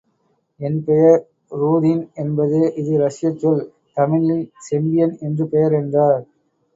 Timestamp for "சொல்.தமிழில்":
3.37-4.43